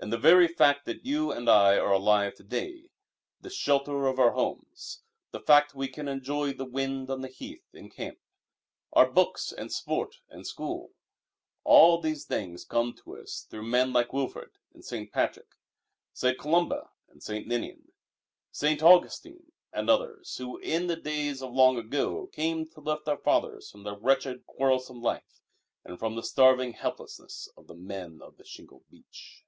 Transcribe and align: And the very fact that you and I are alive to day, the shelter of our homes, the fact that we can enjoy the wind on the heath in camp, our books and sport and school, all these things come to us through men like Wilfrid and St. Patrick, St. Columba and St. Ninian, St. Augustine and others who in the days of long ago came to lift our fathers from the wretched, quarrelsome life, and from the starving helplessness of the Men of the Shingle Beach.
And 0.00 0.12
the 0.12 0.18
very 0.18 0.48
fact 0.48 0.84
that 0.84 1.06
you 1.06 1.32
and 1.32 1.48
I 1.48 1.78
are 1.78 1.90
alive 1.92 2.34
to 2.34 2.42
day, 2.44 2.90
the 3.40 3.48
shelter 3.48 4.06
of 4.06 4.18
our 4.18 4.32
homes, 4.32 5.02
the 5.30 5.40
fact 5.40 5.72
that 5.72 5.78
we 5.78 5.88
can 5.88 6.08
enjoy 6.08 6.52
the 6.52 6.66
wind 6.66 7.08
on 7.08 7.22
the 7.22 7.28
heath 7.28 7.64
in 7.72 7.88
camp, 7.88 8.18
our 8.92 9.10
books 9.10 9.50
and 9.50 9.72
sport 9.72 10.16
and 10.28 10.46
school, 10.46 10.90
all 11.62 11.98
these 12.02 12.26
things 12.26 12.66
come 12.66 12.92
to 13.02 13.16
us 13.16 13.46
through 13.48 13.62
men 13.66 13.94
like 13.94 14.12
Wilfrid 14.12 14.50
and 14.74 14.84
St. 14.84 15.10
Patrick, 15.10 15.48
St. 16.12 16.36
Columba 16.38 16.90
and 17.08 17.22
St. 17.22 17.46
Ninian, 17.46 17.90
St. 18.52 18.82
Augustine 18.82 19.52
and 19.72 19.88
others 19.88 20.36
who 20.36 20.58
in 20.58 20.86
the 20.86 20.96
days 20.96 21.40
of 21.40 21.54
long 21.54 21.78
ago 21.78 22.26
came 22.26 22.68
to 22.72 22.80
lift 22.82 23.08
our 23.08 23.16
fathers 23.16 23.70
from 23.70 23.84
the 23.84 23.96
wretched, 23.96 24.44
quarrelsome 24.44 25.00
life, 25.00 25.40
and 25.82 25.98
from 25.98 26.14
the 26.14 26.22
starving 26.22 26.74
helplessness 26.74 27.48
of 27.56 27.68
the 27.68 27.74
Men 27.74 28.20
of 28.20 28.36
the 28.36 28.44
Shingle 28.44 28.82
Beach. 28.90 29.44